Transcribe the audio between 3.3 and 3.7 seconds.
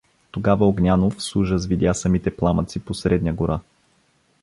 гора.